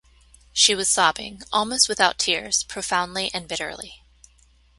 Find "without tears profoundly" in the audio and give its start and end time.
1.87-3.29